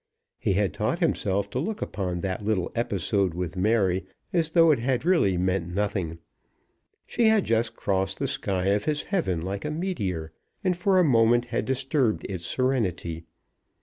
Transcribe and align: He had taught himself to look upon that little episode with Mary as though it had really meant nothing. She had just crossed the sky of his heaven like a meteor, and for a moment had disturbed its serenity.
He 0.39 0.53
had 0.53 0.73
taught 0.73 0.97
himself 0.97 1.47
to 1.51 1.59
look 1.59 1.79
upon 1.79 2.21
that 2.21 2.41
little 2.41 2.71
episode 2.73 3.35
with 3.35 3.55
Mary 3.55 4.07
as 4.33 4.49
though 4.49 4.71
it 4.71 4.79
had 4.79 5.05
really 5.05 5.37
meant 5.37 5.67
nothing. 5.75 6.17
She 7.05 7.25
had 7.27 7.43
just 7.43 7.75
crossed 7.75 8.17
the 8.17 8.27
sky 8.27 8.65
of 8.69 8.85
his 8.85 9.03
heaven 9.03 9.43
like 9.43 9.63
a 9.63 9.69
meteor, 9.69 10.31
and 10.63 10.75
for 10.75 10.97
a 10.97 11.03
moment 11.03 11.45
had 11.53 11.65
disturbed 11.65 12.25
its 12.27 12.47
serenity. 12.47 13.25